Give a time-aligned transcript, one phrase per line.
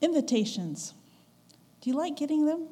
[0.00, 0.94] Invitations.
[1.80, 2.68] Do you like getting them?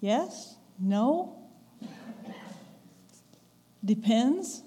[0.00, 0.56] Yes?
[0.78, 1.36] No?
[3.84, 4.62] Depends.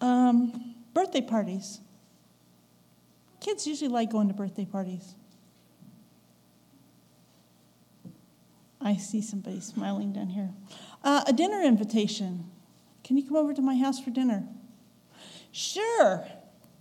[0.00, 1.80] Um, birthday parties.
[3.40, 5.14] Kids usually like going to birthday parties.
[8.80, 10.50] I see somebody smiling down here.
[11.02, 12.50] Uh, a dinner invitation.
[13.02, 14.44] Can you come over to my house for dinner?
[15.52, 16.26] Sure.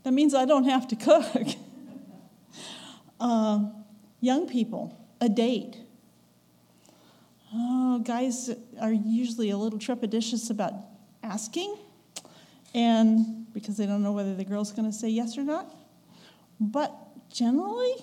[0.04, 1.48] That means I don't have to cook.
[3.20, 3.59] uh,
[4.20, 5.77] young people, a date.
[7.53, 8.49] Oh, guys
[8.81, 10.73] are usually a little trepidatious about
[11.21, 11.77] asking,
[12.73, 15.73] and because they don't know whether the girl's going to say yes or not.
[16.59, 16.94] But
[17.30, 17.94] generally,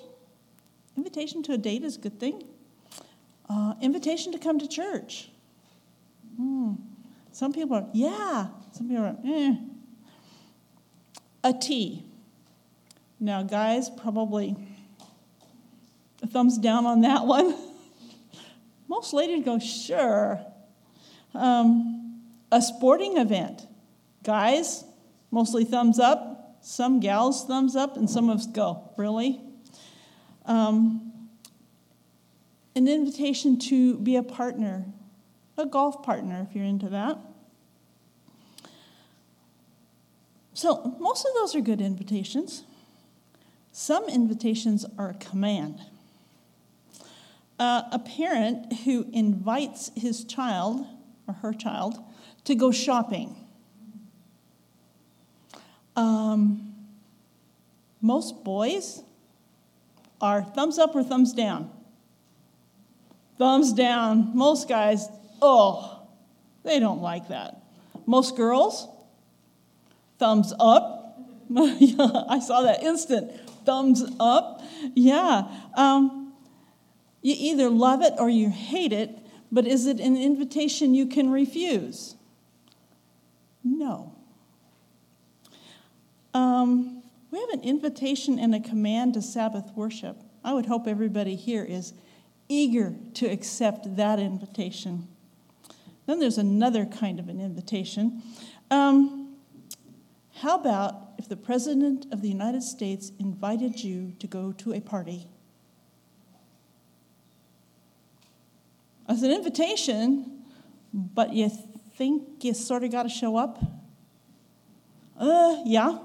[0.96, 2.44] invitation to a date is a good thing.
[3.48, 5.28] Uh, invitation to come to church.
[6.36, 6.74] Hmm.
[7.32, 8.48] Some people are, yeah.
[8.72, 9.56] Some people are, eh.
[11.42, 12.04] A tea.
[13.18, 14.56] Now, guys, probably
[16.22, 17.54] a thumbs down on that one.
[18.88, 20.40] Most ladies go, sure.
[21.34, 23.66] Um, a sporting event.
[24.24, 24.84] Guys,
[25.30, 26.58] mostly thumbs up.
[26.62, 29.40] Some gals, thumbs up, and some of us go, really?
[30.44, 31.12] Um,
[32.74, 34.84] an invitation to be a partner,
[35.56, 37.18] a golf partner if you're into that.
[40.60, 42.64] So, most of those are good invitations.
[43.72, 45.80] Some invitations are a command.
[47.58, 50.86] Uh, a parent who invites his child
[51.26, 51.98] or her child
[52.44, 53.34] to go shopping.
[55.96, 56.74] Um,
[58.02, 59.02] most boys
[60.20, 61.70] are thumbs up or thumbs down.
[63.38, 64.36] Thumbs down.
[64.36, 65.08] Most guys,
[65.40, 66.06] oh,
[66.64, 67.62] they don't like that.
[68.04, 68.86] Most girls,
[70.20, 71.18] thumbs up.
[71.56, 73.32] I saw that instant
[73.64, 74.62] thumbs up.
[74.94, 75.48] Yeah.
[75.76, 76.32] Um,
[77.22, 79.18] you either love it or you hate it,
[79.50, 82.14] but is it an invitation you can refuse?
[83.64, 84.14] No.
[86.32, 90.16] Um, we have an invitation and a command to Sabbath worship.
[90.44, 91.92] I would hope everybody here is
[92.48, 95.08] eager to accept that invitation.
[96.06, 98.22] Then there's another kind of an invitation.
[98.70, 99.19] Um,
[100.40, 104.80] how about if the President of the United States invited you to go to a
[104.80, 105.26] party?
[109.06, 110.44] As an invitation,
[110.94, 111.50] but you
[111.94, 113.62] think you sort of got to show up?
[115.18, 115.98] Uh, yeah,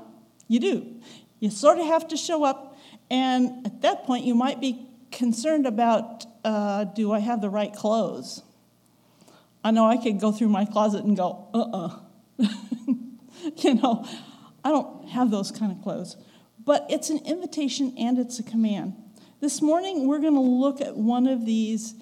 [0.49, 0.95] you do.
[1.39, 2.77] You sort of have to show up,
[3.09, 7.71] and at that point, you might be concerned about uh, do I have the right
[7.71, 8.43] clothes?
[9.63, 11.99] I know I could go through my closet and go, uh uh-uh.
[12.43, 12.47] uh
[13.57, 14.05] you know,
[14.63, 16.17] I don't have those kind of clothes.
[16.63, 18.95] But it's an invitation and it's a command.
[19.39, 21.93] This morning, we're going to look at one of these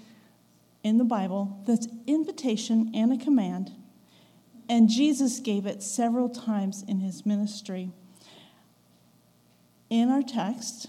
[0.84, 3.72] in the Bible that's invitation and a command.
[4.70, 7.92] And Jesus gave it several times in his ministry.
[9.90, 10.88] In our text,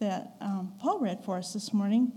[0.00, 2.12] that um, Paul read for us this morning.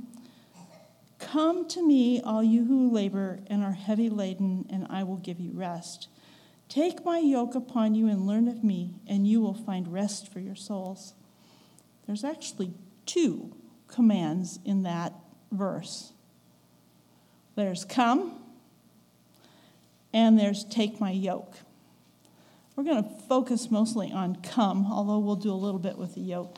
[1.20, 5.40] Come to me, all you who labor and are heavy laden, and I will give
[5.40, 6.08] you rest.
[6.72, 10.40] Take my yoke upon you and learn of me, and you will find rest for
[10.40, 11.14] your souls.
[12.08, 12.72] There's actually
[13.06, 13.54] two
[13.90, 15.14] commands in that
[15.52, 16.14] verse
[17.56, 18.42] there's come,
[20.14, 21.58] and there's take my yoke.
[22.78, 26.22] We're going to focus mostly on come, although we'll do a little bit with the
[26.22, 26.58] yoke.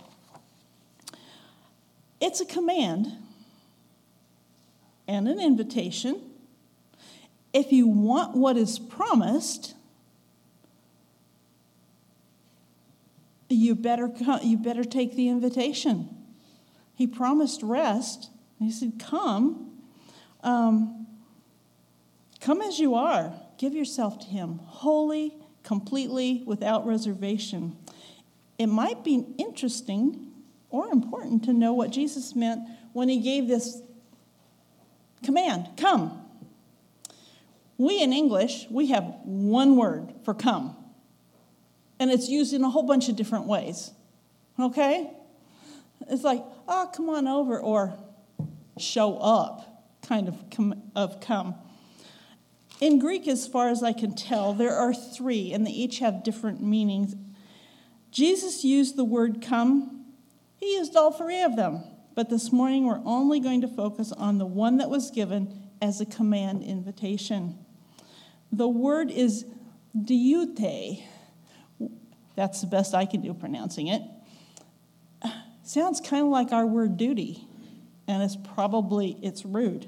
[2.22, 3.07] It's a command
[5.07, 6.22] and an invitation.
[7.51, 9.74] If you want what is promised,
[13.53, 16.09] you better, you better take the invitation.
[16.95, 18.29] He promised rest.
[18.59, 19.71] He said, Come.
[20.41, 21.07] Um,
[22.41, 23.33] come as you are.
[23.57, 25.33] Give yourself to Him, wholly,
[25.63, 27.77] completely, without reservation.
[28.57, 30.31] It might be interesting
[30.69, 33.81] or important to know what Jesus meant when he gave this
[35.23, 36.19] command come.
[37.77, 40.75] We in English, we have one word for come,
[42.03, 43.91] and it's used in a whole bunch of different ways.
[44.59, 45.09] Okay?
[46.09, 47.97] It's like, oh, come on over, or
[48.77, 51.55] show up, kind of come, of come.
[52.81, 56.23] In Greek, as far as I can tell, there are three, and they each have
[56.23, 57.15] different meanings.
[58.11, 59.94] Jesus used the word come
[60.63, 61.83] he used all three of them.
[62.15, 65.99] But this morning, we're only going to focus on the one that was given as
[65.99, 67.57] a command invitation.
[68.49, 69.45] The word is
[69.94, 71.03] deute.
[72.35, 74.01] That's the best I can do pronouncing it.
[75.63, 77.47] Sounds kind of like our word duty,
[78.07, 79.88] and it's probably it's rude.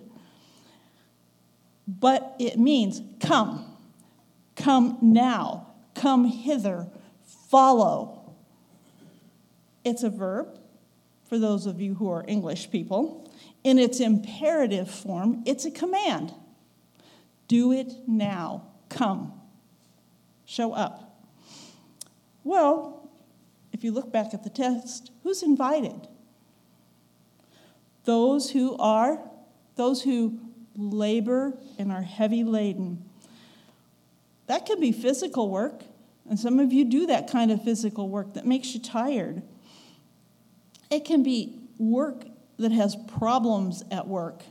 [1.88, 3.66] But it means come.
[4.56, 5.74] Come now.
[5.94, 6.88] Come hither.
[7.50, 8.34] Follow.
[9.84, 10.58] It's a verb
[11.28, 13.32] for those of you who are English people.
[13.64, 16.34] In its imperative form, it's a command.
[17.48, 18.68] Do it now.
[18.90, 19.34] Come.
[20.46, 21.05] Show up.
[22.46, 23.10] Well,
[23.74, 26.08] if you look back at the text, who's invited?
[28.06, 29.20] Those who are,
[29.76, 30.40] those who
[30.78, 33.04] labor and are heavy laden.
[34.48, 35.82] That can be physical work,
[36.30, 39.42] and some of you do that kind of physical work that makes you tired.
[40.92, 42.26] It can be work
[42.60, 44.44] that has problems at work,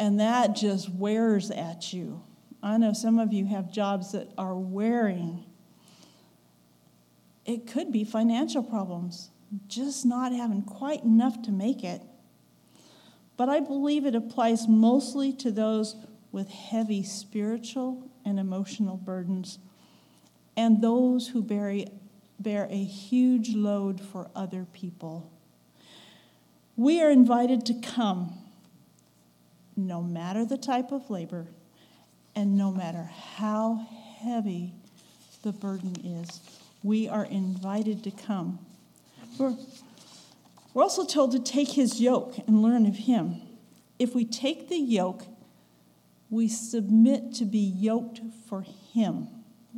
[0.00, 2.22] and that just wears at you.
[2.60, 5.45] I know some of you have jobs that are wearing.
[7.46, 9.30] It could be financial problems,
[9.68, 12.02] just not having quite enough to make it.
[13.36, 15.94] But I believe it applies mostly to those
[16.32, 19.58] with heavy spiritual and emotional burdens
[20.56, 21.84] and those who bear,
[22.40, 25.30] bear a huge load for other people.
[26.76, 28.38] We are invited to come,
[29.76, 31.46] no matter the type of labor
[32.34, 33.86] and no matter how
[34.18, 34.74] heavy
[35.42, 36.40] the burden is.
[36.82, 38.58] We are invited to come.
[39.38, 39.54] We're,
[40.72, 43.42] we're also told to take his yoke and learn of him.
[43.98, 45.24] If we take the yoke,
[46.30, 48.62] we submit to be yoked for
[48.92, 49.28] him,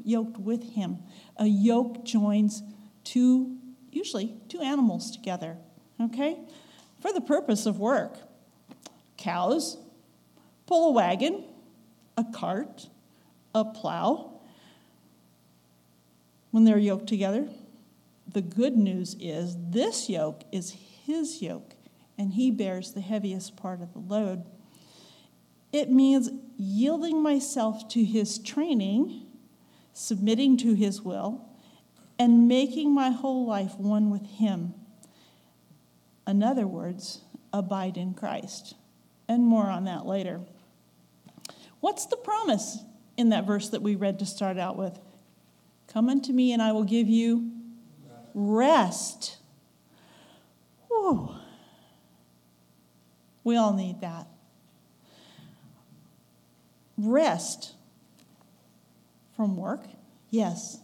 [0.05, 0.99] yoked with him.
[1.37, 2.63] A yoke joins
[3.05, 3.57] two,
[3.91, 5.57] usually two animals together,
[6.01, 6.39] okay?
[7.01, 8.19] For the purpose of work.
[9.17, 9.79] Cows
[10.67, 11.45] pull a wagon,
[12.17, 12.89] a cart,
[13.55, 14.38] a plow
[16.51, 17.49] when they're yoked together.
[18.27, 21.75] The good news is this yoke is his yoke,
[22.17, 24.45] and he bears the heaviest part of the load.
[25.73, 29.27] It means yielding myself to his training,
[29.93, 31.49] submitting to his will,
[32.19, 34.75] and making my whole life one with him.
[36.27, 37.21] In other words,
[37.53, 38.75] abide in Christ.
[39.29, 40.41] And more on that later.
[41.81, 42.79] What's the promise
[43.17, 44.99] in that verse that we read to start out with?
[45.93, 47.51] Come unto me, and I will give you
[48.35, 49.39] rest.
[50.89, 51.31] Whew.
[53.45, 54.27] We all need that.
[56.99, 57.75] Rest
[59.37, 59.85] from work?
[60.31, 60.79] Yes.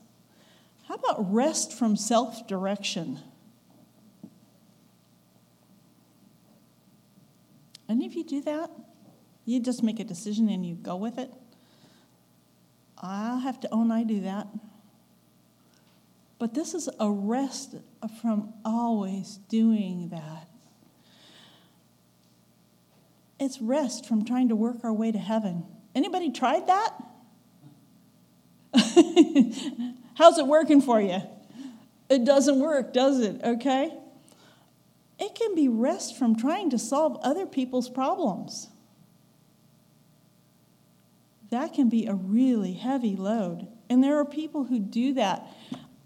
[0.88, 3.18] How about rest from self direction?
[7.88, 8.70] Any of you do that?
[9.44, 11.30] You just make a decision and you go with it?
[12.98, 14.46] I'll have to oh, own I do that.
[16.44, 17.74] But this is a rest
[18.20, 20.46] from always doing that.
[23.40, 25.64] It's rest from trying to work our way to heaven.
[25.94, 26.92] Anybody tried that?
[30.16, 31.22] How's it working for you?
[32.10, 33.40] It doesn't work, does it?
[33.42, 33.96] Okay?
[35.18, 38.68] It can be rest from trying to solve other people's problems.
[41.48, 43.66] That can be a really heavy load.
[43.88, 45.48] And there are people who do that.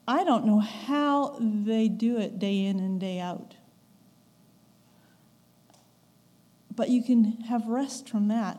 [0.09, 3.57] I don't know how they do it day in and day out.
[6.75, 8.59] But you can have rest from that.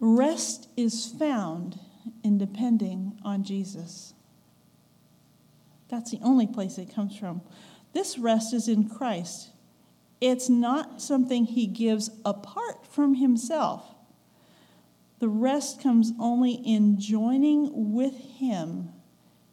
[0.00, 1.78] Rest is found
[2.24, 4.14] in depending on Jesus.
[5.90, 7.42] That's the only place it comes from.
[7.92, 9.50] This rest is in Christ.
[10.22, 13.94] It's not something he gives apart from himself.
[15.20, 18.88] The rest comes only in joining with him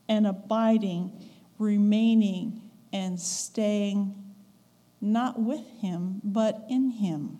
[0.07, 1.11] and abiding,
[1.59, 2.61] remaining,
[2.93, 4.15] and staying
[5.01, 7.39] not with him, but in him.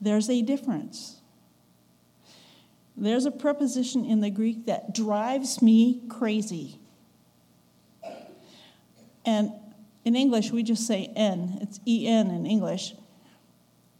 [0.00, 1.20] There's a difference.
[2.96, 6.78] There's a preposition in the Greek that drives me crazy.
[9.24, 9.52] And
[10.04, 11.58] in English, we just say N.
[11.60, 12.94] It's EN in English.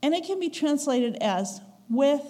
[0.02, 1.60] And it can be translated as
[1.92, 2.24] with,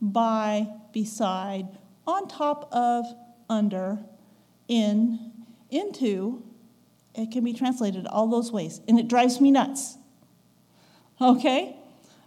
[0.00, 1.66] by, beside,
[2.06, 3.04] on top of,
[3.48, 3.98] under,
[4.68, 5.32] in,
[5.70, 6.42] into.
[7.14, 8.80] It can be translated all those ways.
[8.86, 9.96] And it drives me nuts.
[11.20, 11.76] Okay?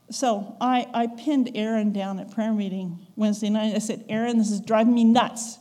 [0.10, 3.74] So I, I pinned Aaron down at prayer meeting Wednesday night.
[3.74, 5.60] I said, Aaron, this is driving me nuts.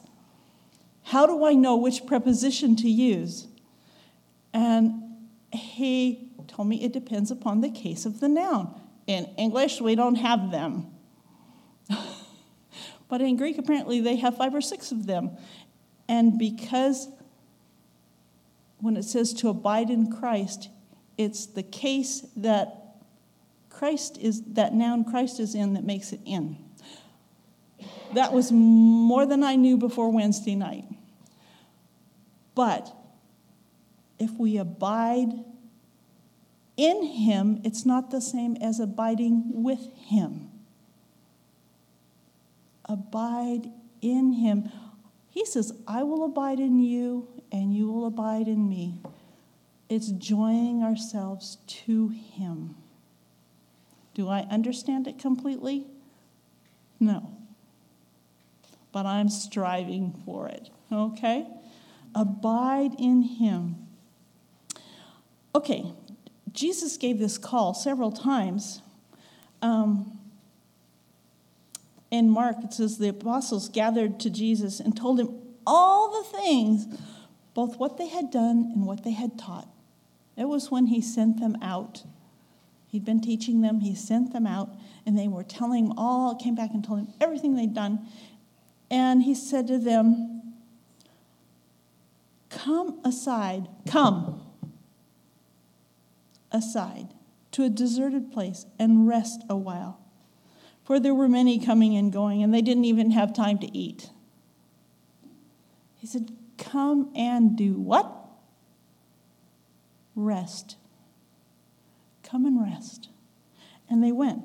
[1.05, 3.47] How do I know which preposition to use?
[4.53, 5.03] And
[5.53, 8.75] he told me it depends upon the case of the noun.
[9.07, 10.87] In English, we don't have them.
[13.11, 15.37] But in Greek, apparently, they have five or six of them.
[16.09, 17.09] And because
[18.79, 20.71] when it says to abide in Christ,
[21.19, 22.97] it's the case that
[23.69, 26.57] Christ is, that noun Christ is in that makes it in.
[28.15, 30.85] That was more than I knew before Wednesday night.
[32.55, 32.95] But
[34.19, 35.33] if we abide
[36.77, 40.50] in Him, it's not the same as abiding with Him.
[42.91, 43.71] Abide
[44.03, 44.69] in Him.
[45.31, 49.01] He says, I will abide in you, and you will abide in me.
[49.89, 52.75] It's joining ourselves to Him.
[54.15, 55.87] Do I understand it completely?
[56.99, 57.31] No.
[58.91, 61.47] But I'm striving for it, okay?
[62.13, 63.87] Abide in Him.
[65.55, 65.93] Okay,
[66.53, 68.83] Jesus gave this call several times.
[69.63, 70.20] Um,
[72.11, 76.87] in Mark, it says the apostles gathered to Jesus and told him all the things,
[77.55, 79.69] both what they had done and what they had taught.
[80.37, 82.05] It was when he sent them out.
[82.89, 84.71] He'd been teaching them, he sent them out,
[85.07, 88.01] and they were telling him all, came back and told him everything they'd done.
[88.91, 90.55] And he said to them,
[92.49, 94.43] Come aside, come
[96.51, 97.15] aside
[97.53, 100.00] to a deserted place and rest a while.
[100.91, 104.11] For there were many coming and going, and they didn't even have time to eat.
[105.95, 108.13] He said, Come and do what?
[110.17, 110.75] Rest.
[112.25, 113.09] Come and rest.
[113.89, 114.43] And they went.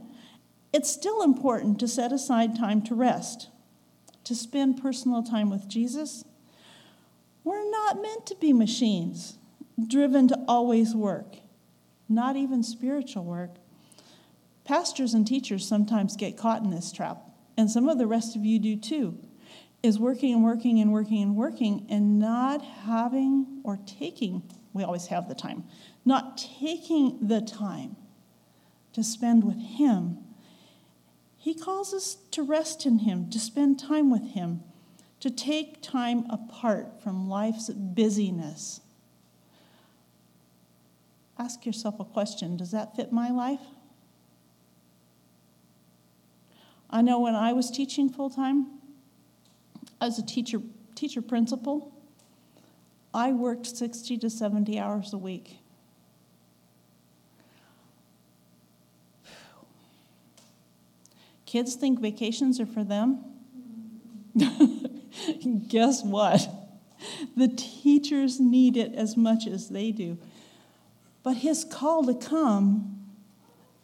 [0.72, 3.50] It's still important to set aside time to rest,
[4.24, 6.26] to spend personal time with Jesus.
[7.44, 9.40] We're not meant to be machines
[9.88, 11.38] driven to always work,
[12.08, 13.56] not even spiritual work.
[14.66, 17.22] Pastors and teachers sometimes get caught in this trap,
[17.56, 19.18] and some of the rest of you do too,
[19.84, 24.42] is working and working and working and working and not having or taking,
[24.74, 25.64] we always have the time,
[26.04, 27.96] not taking the time
[28.94, 30.18] to spend with Him.
[31.38, 34.64] He calls us to rest in Him, to spend time with Him,
[35.20, 38.82] to take time apart from life's busyness.
[41.38, 43.60] Ask yourself a question Does that fit my life?
[46.96, 48.68] I know when I was teaching full time,
[50.00, 50.62] as a teacher,
[50.96, 51.94] teacher principal,
[53.14, 55.58] I worked 60 to 70 hours a week.
[61.46, 63.26] Kids think vacations are for them.
[65.68, 66.48] Guess what?
[67.36, 70.18] The teachers need it as much as they do.
[71.24, 73.04] But his call to come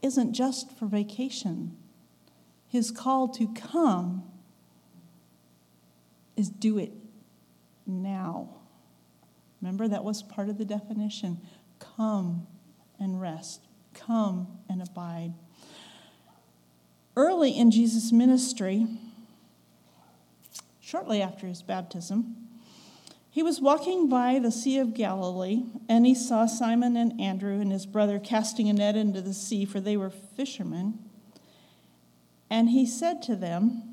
[0.01, 1.75] isn't just for vacation.
[2.71, 4.23] His call to come
[6.37, 6.93] is do it
[7.85, 8.47] now.
[9.61, 11.41] Remember, that was part of the definition.
[11.79, 12.47] Come
[12.97, 15.33] and rest, come and abide.
[17.17, 18.87] Early in Jesus' ministry,
[20.79, 22.37] shortly after his baptism,
[23.29, 27.73] he was walking by the Sea of Galilee, and he saw Simon and Andrew and
[27.73, 30.99] his brother casting a net into the sea, for they were fishermen.
[32.51, 33.83] And he said to them,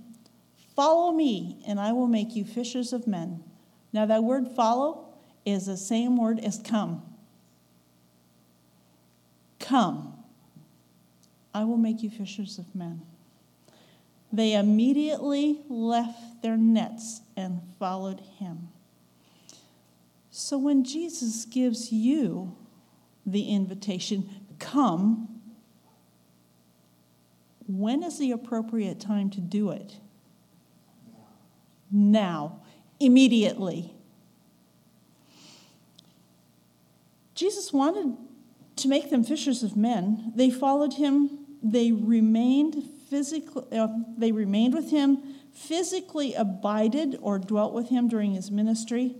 [0.75, 3.45] Follow me, and I will make you fishers of men.
[3.93, 5.15] Now, that word follow
[5.47, 7.03] is the same word as come.
[9.61, 10.15] Come.
[11.55, 13.03] I will make you fishers of men.
[14.33, 18.69] They immediately left their nets and followed him.
[20.31, 22.57] So when Jesus gives you
[23.25, 25.38] the invitation, come,
[27.68, 29.96] when is the appropriate time to do it?
[31.90, 32.62] Now,
[32.98, 33.92] immediately.
[37.34, 38.16] Jesus wanted
[38.76, 40.32] to make them fishers of men.
[40.34, 41.46] They followed him.
[41.62, 43.64] They remained physically.
[43.70, 45.18] Uh, they remained with him,
[45.52, 49.14] physically abided or dwelt with him during his ministry.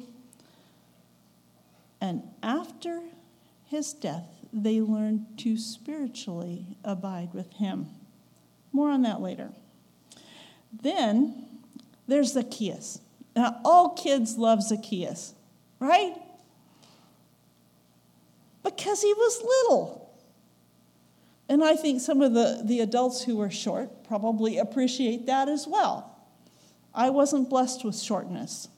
[2.01, 3.03] And after
[3.67, 7.89] his death, they learned to spiritually abide with him.
[8.73, 9.51] More on that later.
[10.83, 11.47] Then
[12.07, 13.01] there's Zacchaeus.
[13.35, 15.35] Now, all kids love Zacchaeus,
[15.81, 16.15] right?
[18.65, 20.11] Because he was little.
[21.49, 25.67] And I think some of the, the adults who are short probably appreciate that as
[25.67, 26.15] well.
[26.95, 28.69] I wasn't blessed with shortness.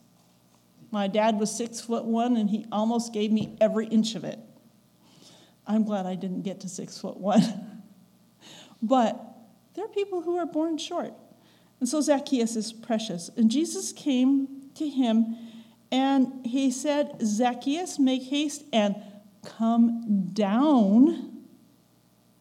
[0.90, 4.38] My dad was six foot one, and he almost gave me every inch of it.
[5.66, 7.42] I'm glad I didn't get to six foot one.
[8.82, 9.29] but
[9.74, 11.14] there are people who are born short.
[11.78, 13.30] And so Zacchaeus is precious.
[13.36, 15.36] And Jesus came to him
[15.92, 18.96] And he said, Zacchaeus, make haste and
[19.44, 21.42] come down.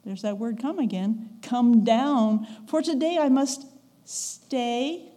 [0.05, 1.39] There's that word come again.
[1.41, 3.65] Come down, for today I must
[4.05, 5.11] stay,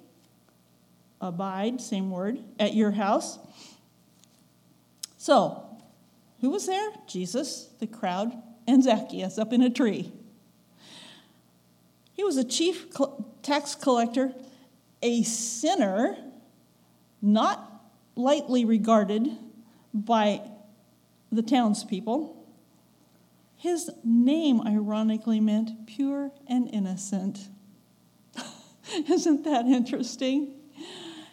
[1.21, 3.39] abide, same word, at your house.
[5.19, 5.65] So,
[6.41, 6.91] who was there?
[7.07, 8.33] Jesus, the crowd,
[8.67, 10.13] and Zacchaeus up in a tree.
[12.13, 12.87] He was a chief
[13.43, 14.33] tax collector,
[15.03, 16.17] a sinner,
[17.21, 17.83] not
[18.15, 19.29] lightly regarded
[19.95, 20.43] by
[21.31, 22.39] the townspeople.
[23.57, 27.49] His name, ironically, meant pure and innocent.
[29.09, 30.55] Isn't that interesting?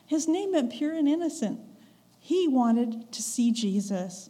[0.05, 1.59] His name meant pure and innocent.
[2.19, 4.29] He wanted to see Jesus.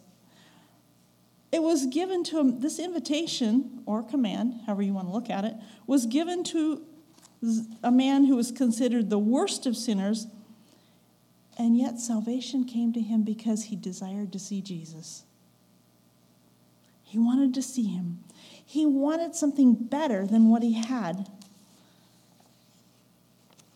[1.52, 5.44] It was given to him, this invitation or command, however you want to look at
[5.44, 5.54] it,
[5.86, 6.82] was given to
[7.82, 10.26] a man who was considered the worst of sinners,
[11.58, 15.24] and yet salvation came to him because he desired to see Jesus.
[17.02, 18.20] He wanted to see him.
[18.64, 21.28] He wanted something better than what he had.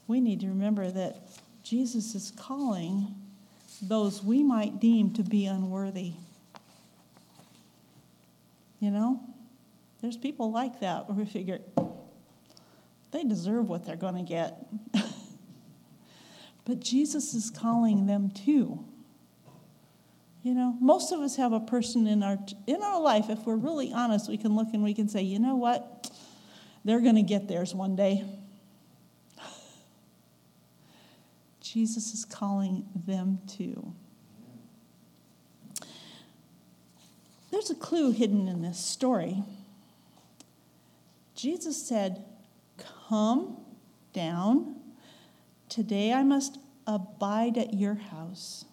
[0.06, 1.26] We need to remember that
[1.64, 3.14] Jesus is calling
[3.82, 6.12] those we might deem to be unworthy.
[8.80, 9.20] You know,
[10.00, 11.60] there's people like that where we figure
[13.14, 14.66] they deserve what they're going to get.
[16.64, 18.84] but Jesus is calling them too.
[20.42, 23.56] You know, most of us have a person in our in our life if we're
[23.56, 26.10] really honest, we can look and we can say, "You know what?
[26.84, 28.24] They're going to get theirs one day."
[31.60, 33.94] Jesus is calling them too.
[37.64, 39.42] There's a clue hidden in this story.
[41.34, 42.22] Jesus said,
[43.08, 43.56] Come
[44.12, 44.76] down.
[45.70, 48.66] Today I must abide at your house.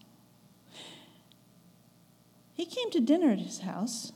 [2.54, 4.12] He came to dinner at his house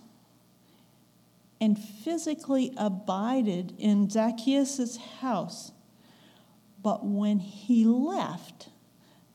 [1.62, 5.72] and physically abided in Zacchaeus' house.
[6.84, 8.68] But when he left,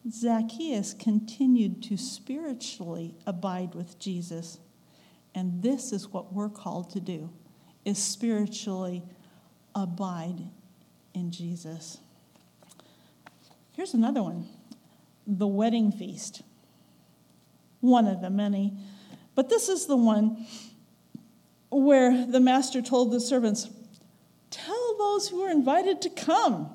[0.06, 4.58] Zacchaeus continued to spiritually abide with Jesus.
[5.34, 7.30] And this is what we're called to do
[7.84, 9.02] is spiritually
[9.74, 10.40] abide
[11.14, 11.98] in Jesus.
[13.72, 14.46] Here's another one.
[15.26, 16.42] The wedding feast.
[17.80, 18.74] One of the many.
[19.34, 20.46] But this is the one
[21.70, 23.70] where the master told the servants,
[24.50, 26.70] Tell those who are invited to come.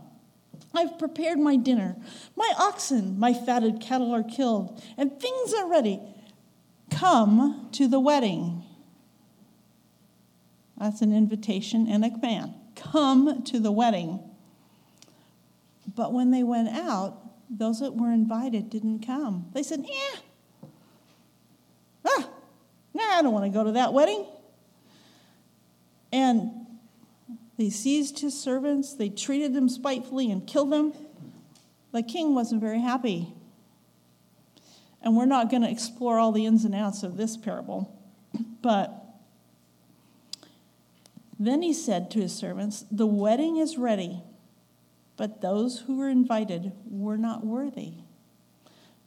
[0.74, 1.96] I've prepared my dinner.
[2.36, 6.00] My oxen, my fatted cattle are killed, and things are ready.
[6.96, 8.64] Come to the wedding.
[10.78, 12.54] That's an invitation and a command.
[12.76, 14.20] Come to the wedding.
[15.94, 19.50] But when they went out, those that were invited didn't come.
[19.54, 20.20] They said, Yeah,
[22.06, 22.30] ah,
[22.94, 24.26] nah, I don't want to go to that wedding.
[26.14, 26.52] And
[27.58, 30.94] they seized his servants, they treated them spitefully and killed them.
[31.92, 33.35] The king wasn't very happy.
[35.06, 37.96] And we're not going to explore all the ins and outs of this parable.
[38.62, 39.06] But
[41.40, 44.24] then he said to his servants, The wedding is ready,
[45.16, 47.94] but those who were invited were not worthy.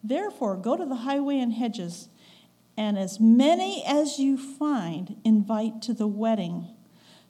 [0.04, 2.08] Therefore, go to the highway and hedges,
[2.76, 6.68] and as many as you find, invite to the wedding.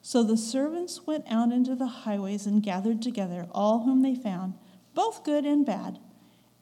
[0.02, 4.54] So the servants went out into the highways and gathered together all whom they found,
[4.94, 5.98] both good and bad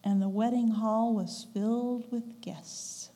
[0.07, 3.11] and the wedding hall was filled with guests.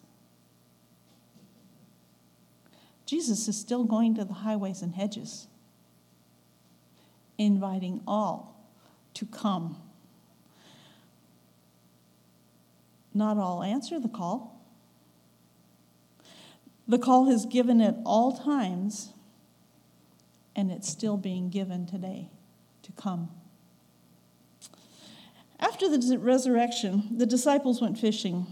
[3.07, 5.47] Jesus is still going to the highways and hedges,
[7.39, 8.69] inviting all
[9.15, 9.81] to come.
[13.15, 14.61] Not all answer the call.
[16.89, 19.13] The call is given at all times,
[20.57, 22.31] and it's still being given today
[22.83, 23.31] to come.
[25.61, 28.47] After the resurrection, the disciples went fishing.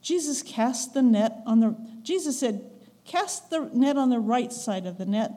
[0.00, 2.70] Jesus cast the net on the Jesus said,
[3.04, 5.32] "Cast the net on the right side of the net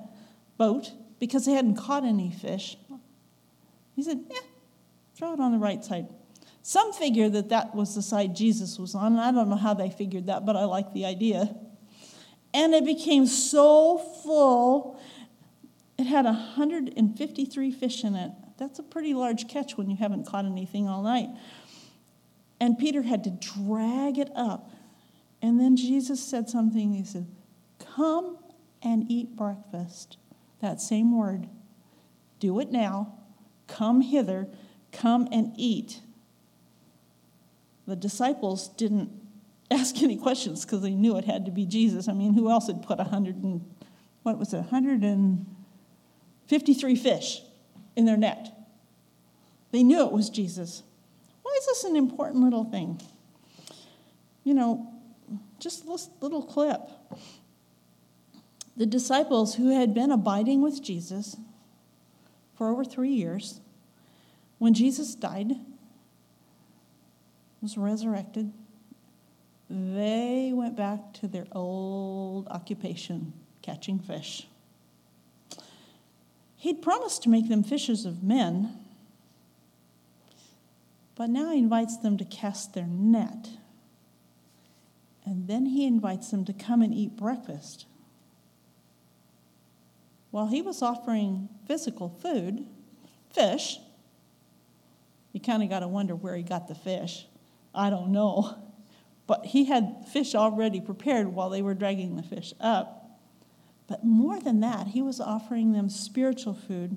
[0.58, 2.78] boat because they hadn't caught any fish."
[3.96, 4.40] He said, "Yeah,
[5.14, 6.08] throw it on the right side."
[6.62, 9.18] Some figure that that was the side Jesus was on.
[9.18, 11.56] I don't know how they figured that, but I like the idea.
[12.54, 14.98] And it became so full,
[15.98, 18.32] it had 153 fish in it.
[18.60, 21.30] That's a pretty large catch when you haven't caught anything all night.
[22.60, 24.70] And Peter had to drag it up.
[25.42, 26.94] And then Jesus said something.
[26.94, 27.28] He said,
[27.96, 28.38] Come
[28.84, 30.18] and eat breakfast.
[30.62, 31.48] That same word.
[32.40, 33.18] Do it now.
[33.68, 34.50] Come hither.
[34.92, 36.02] Come and eat.
[37.88, 39.10] The disciples didn't
[39.72, 42.10] ask any questions because they knew it had to be Jesus.
[42.10, 43.66] I mean, who else had put a hundred and
[44.24, 45.46] what was it, hundred and
[46.48, 47.42] fifty-three fish
[47.96, 48.52] in their net?
[49.72, 50.84] They knew it was Jesus.
[51.42, 53.02] Why is this an important little thing?
[54.44, 54.94] You know,
[55.60, 56.82] just this little clip.
[58.76, 61.36] The disciples who had been abiding with Jesus
[62.56, 63.62] for over three years,
[64.58, 65.54] when Jesus died,
[67.62, 68.52] was resurrected,
[69.70, 74.48] they went back to their old occupation, catching fish.
[76.60, 78.78] He'd promised to make them fishers of men,
[81.16, 83.48] but now he invites them to cast their net.
[85.24, 87.86] And then he invites them to come and eat breakfast.
[90.32, 92.66] While he was offering physical food,
[93.34, 93.80] fish,
[95.32, 97.26] you kind of got to wonder where he got the fish.
[97.74, 98.56] I don't know.
[99.28, 102.99] But he had fish already prepared while they were dragging the fish up.
[103.90, 106.96] But more than that, he was offering them spiritual food,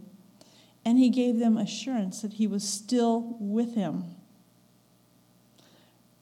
[0.85, 4.16] and he gave them assurance that he was still with him.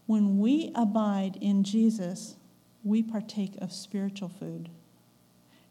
[0.06, 2.36] When we abide in Jesus,
[2.84, 4.68] we partake of spiritual food.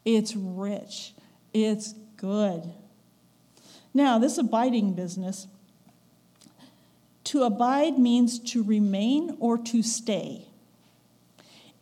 [0.04, 1.14] It's rich,
[1.54, 2.74] it's good.
[3.94, 5.48] Now, this abiding business
[7.26, 10.48] to abide means to remain or to stay.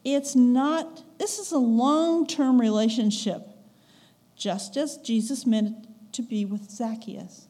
[0.04, 3.48] It's not, this is a long term relationship,
[4.36, 7.48] just as Jesus meant to be with Zacchaeus.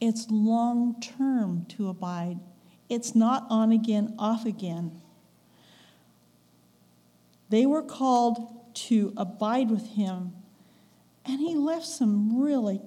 [0.00, 2.40] It's long term to abide,
[2.88, 5.00] it's not on again, off again.
[7.48, 10.32] They were called to abide with him,
[11.24, 12.80] and he left some really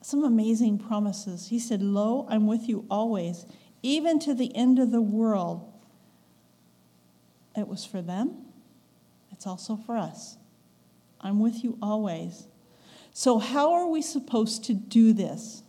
[0.00, 1.48] some amazing promises.
[1.48, 3.44] He said, Lo, I'm with you always,
[3.82, 5.70] even to the end of the world.
[7.56, 8.47] It was for them,
[9.38, 10.36] it's also for us.
[11.20, 12.48] I'm with you always.
[13.12, 15.62] So, how are we supposed to do this?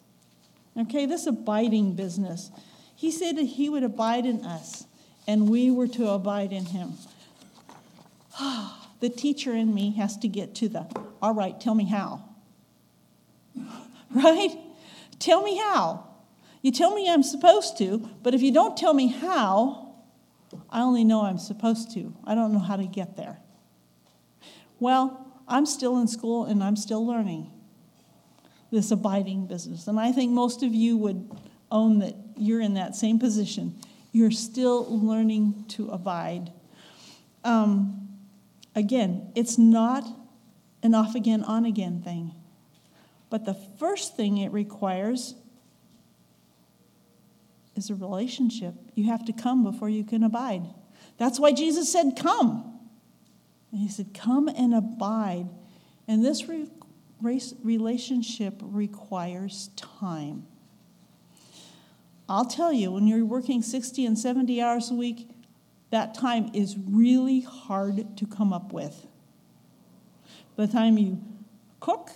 [0.76, 2.50] Okay, this abiding business.
[2.96, 4.86] He said that he would abide in us,
[5.28, 6.94] and we were to abide in him.
[9.02, 10.88] the teacher in me has to get to the,
[11.22, 12.24] all right, tell me how.
[14.16, 14.58] right?
[15.20, 16.08] Tell me how.
[16.64, 19.94] You tell me I'm supposed to, but if you don't tell me how,
[20.72, 22.16] I only know I'm supposed to.
[22.26, 23.38] I don't know how to get there.
[24.80, 27.52] Well, I'm still in school and I'm still learning
[28.72, 29.88] this abiding business.
[29.88, 31.32] And I think most of you would
[31.72, 33.76] own that you're in that same position.
[34.12, 36.52] You're still learning to abide.
[37.44, 38.10] Um,
[38.76, 40.04] again, it's not
[40.84, 42.34] an off again, on again thing.
[43.30, 45.36] But the first thing it requires
[47.76, 48.74] is a relationship.
[48.96, 50.64] You have to come before you can abide.
[51.18, 52.69] That's why Jesus said, Come.
[53.72, 55.50] And he said, Come and abide.
[56.08, 56.70] And this re-
[57.22, 60.48] relationship requires time.
[62.28, 65.30] I'll tell you, when you're working 60 and 70 hours a week,
[65.90, 69.08] that time is really hard to come up with.
[70.56, 71.22] By the time you
[71.80, 72.12] cook,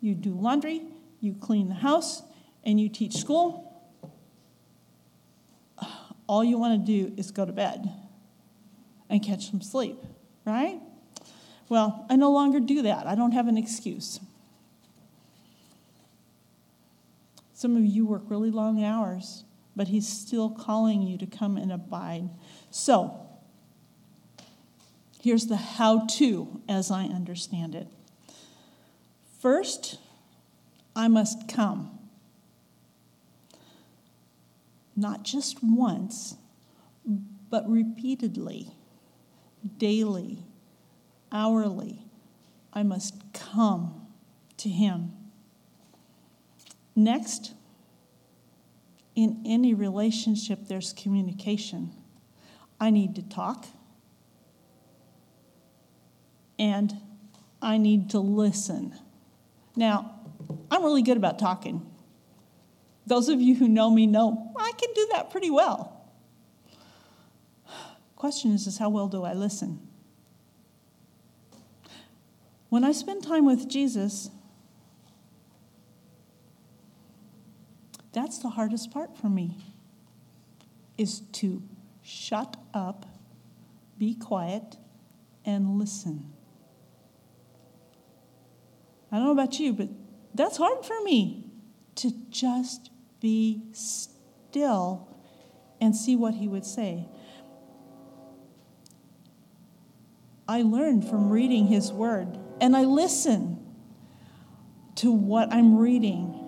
[0.00, 0.82] you do laundry,
[1.20, 2.22] you clean the house,
[2.64, 3.62] and you teach school.
[6.26, 7.90] All you want to do is go to bed
[9.08, 9.96] and catch some sleep,
[10.44, 10.80] right?
[11.68, 13.06] Well, I no longer do that.
[13.06, 14.20] I don't have an excuse.
[17.52, 21.72] Some of you work really long hours, but He's still calling you to come and
[21.72, 22.28] abide.
[22.70, 23.18] So,
[25.20, 27.88] here's the how to as I understand it.
[29.40, 29.98] First,
[30.94, 31.98] I must come.
[34.94, 36.36] Not just once,
[37.50, 38.68] but repeatedly,
[39.78, 40.38] daily,
[41.32, 42.02] hourly.
[42.72, 44.06] I must come
[44.58, 45.12] to Him.
[46.94, 47.52] Next,
[49.14, 51.92] in any relationship, there's communication.
[52.80, 53.66] I need to talk,
[56.58, 56.94] and
[57.62, 58.94] I need to listen.
[59.74, 60.20] Now,
[60.70, 61.90] I'm really good about talking.
[63.06, 65.92] Those of you who know me know I can do that pretty well.
[68.16, 69.85] Question is, is how well do I listen?
[72.76, 74.28] When I spend time with Jesus,
[78.12, 79.56] that's the hardest part for me
[80.98, 81.62] is to
[82.02, 83.06] shut up,
[83.96, 84.76] be quiet,
[85.46, 86.30] and listen.
[89.10, 89.88] I don't know about you, but
[90.34, 91.50] that's hard for me
[91.94, 95.08] to just be still
[95.80, 97.08] and see what he would say.
[100.46, 103.58] I learned from reading His Word, and I listen
[104.96, 106.42] to what I'm reading.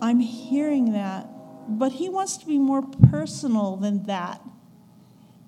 [0.00, 1.28] I'm hearing that,
[1.68, 4.40] but He wants to be more personal than that.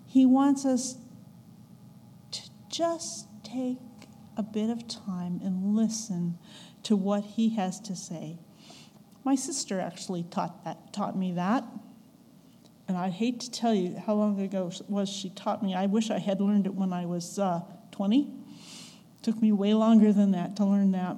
[0.06, 0.96] He wants us
[2.32, 3.78] to just take
[4.36, 6.38] a bit of time and listen
[6.84, 8.38] to what He has to say.
[9.24, 11.64] My sister actually taught, that, taught me that.
[12.88, 15.74] And I hate to tell you how long ago was she taught me.
[15.74, 17.60] I wish I had learned it when I was uh,
[17.92, 18.32] 20.
[19.22, 21.16] Took me way longer than that to learn that.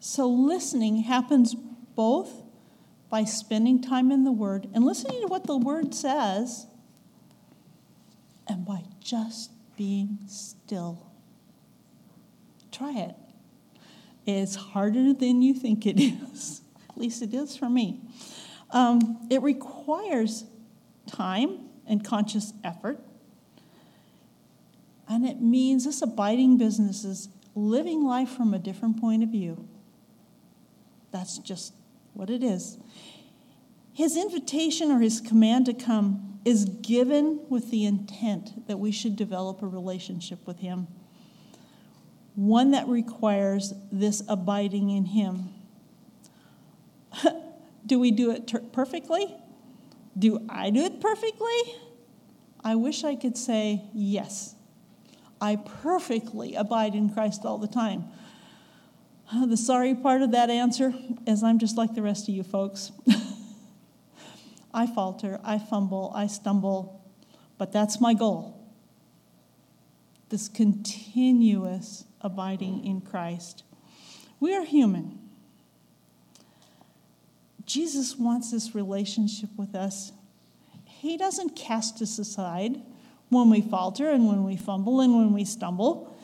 [0.00, 2.42] So, listening happens both
[3.08, 6.66] by spending time in the Word and listening to what the Word says,
[8.48, 11.06] and by just being still.
[12.70, 13.14] Try it.
[14.26, 16.62] It's harder than you think it is.
[16.90, 18.00] At least it is for me.
[18.70, 20.44] Um, it requires
[21.06, 23.00] time and conscious effort.
[25.08, 29.68] And it means this abiding business is living life from a different point of view.
[31.10, 31.74] That's just
[32.14, 32.78] what it is.
[33.92, 39.16] His invitation or his command to come is given with the intent that we should
[39.16, 40.88] develop a relationship with him,
[42.34, 45.50] one that requires this abiding in him.
[47.86, 49.36] Do we do it ter- perfectly?
[50.18, 51.74] Do I do it perfectly?
[52.64, 54.54] I wish I could say yes.
[55.42, 58.04] I perfectly abide in Christ all the time.
[59.46, 60.94] The sorry part of that answer
[61.26, 62.92] is I'm just like the rest of you folks.
[64.74, 67.02] I falter, I fumble, I stumble,
[67.58, 68.58] but that's my goal.
[70.28, 73.64] This continuous abiding in Christ.
[74.38, 75.18] We are human.
[77.64, 80.12] Jesus wants this relationship with us.
[80.84, 82.82] He doesn't cast us aside
[83.32, 86.16] when we falter and when we fumble and when we stumble.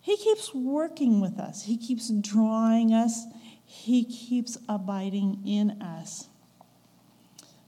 [0.00, 3.24] He keeps working with us, He keeps drawing us,
[3.64, 6.28] He keeps abiding in us.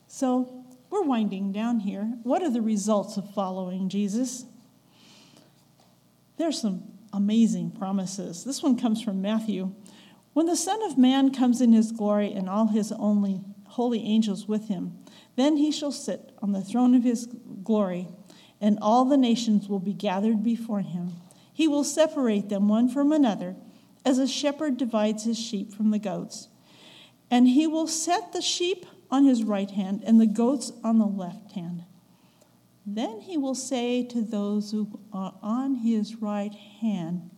[0.09, 2.03] So we're winding down here.
[2.25, 4.45] What are the results of following Jesus?
[6.37, 6.83] There's some
[7.13, 8.45] amazing promises.
[8.45, 9.75] This one comes from Matthew.
[10.33, 14.49] When the Son of Man comes in his glory and all his only holy angels
[14.49, 14.99] with him,
[15.37, 17.29] then he shall sit on the throne of his
[17.63, 18.09] glory,
[18.61, 21.13] and all the nations will be gathered before him.
[21.53, 23.57] He will separate them one from another,
[24.05, 26.49] as a shepherd divides his sheep from the goats.
[27.31, 31.07] And he will set the sheep on his right hand and the goats on the
[31.07, 31.85] left hand.
[32.87, 37.31] Then he will say to those who are on his right hand,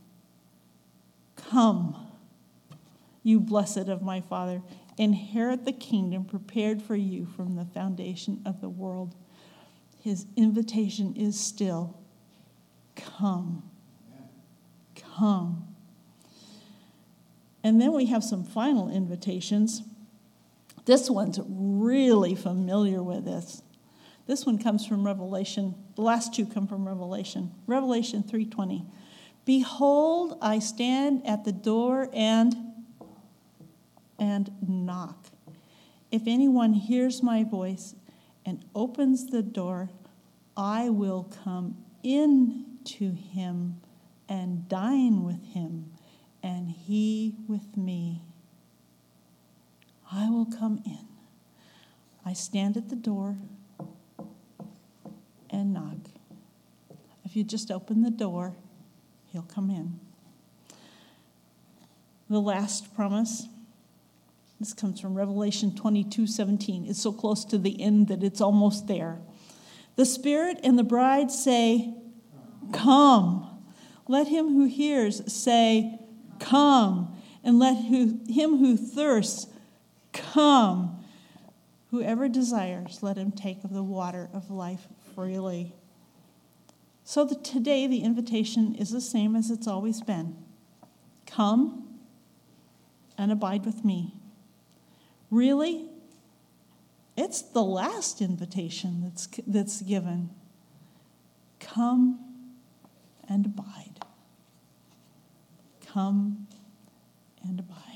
[1.37, 1.97] Come
[3.23, 4.63] you blessed of my Father,
[4.99, 9.15] inherit the kingdom prepared for you from the foundation of the world.
[10.03, 11.97] His invitation is still
[12.97, 13.62] come.
[15.17, 15.69] Come.
[17.62, 19.83] And then we have some final invitations.
[20.87, 23.62] This one's really familiar with this.
[24.27, 25.77] This one comes from Revelation.
[25.95, 27.53] The last two come from Revelation.
[27.69, 28.85] Revelation 3:20.
[29.45, 32.57] Behold, I stand at the door and
[34.19, 35.31] and knock.
[36.11, 37.95] If anyone hears my voice
[38.44, 39.90] and opens the door,
[40.57, 43.81] I will come in to him
[44.28, 45.92] and dine with him,
[46.42, 48.22] and he with me.
[50.11, 51.07] I will come in.
[52.24, 53.37] I stand at the door
[55.50, 55.96] and knock.
[57.24, 58.55] If you just open the door,
[59.26, 60.00] he'll come in.
[62.28, 63.48] The last promise
[64.62, 66.87] this comes from Revelation 22 17.
[66.87, 69.18] It's so close to the end that it's almost there.
[69.96, 71.94] The Spirit and the bride say,
[72.72, 73.48] Come.
[74.07, 75.98] Let him who hears say,
[76.38, 77.16] Come.
[77.42, 79.48] And let who, him who thirsts
[80.12, 81.05] come.
[81.90, 85.75] Whoever desires, let him take of the water of life freely.
[87.05, 90.37] So the, today, the invitation is the same as it's always been
[91.27, 91.98] Come
[93.18, 94.14] and abide with me.
[95.33, 95.88] Really?
[97.16, 100.29] It's the last invitation that's, that's given.
[101.59, 102.21] Come
[103.31, 104.05] and abide.
[105.87, 106.49] Come
[107.42, 107.91] and abide.